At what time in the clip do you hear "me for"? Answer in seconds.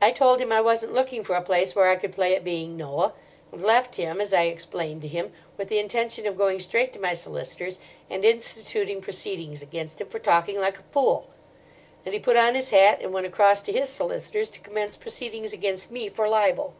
15.90-16.26